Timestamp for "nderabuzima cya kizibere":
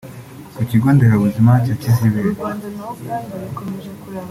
0.95-2.29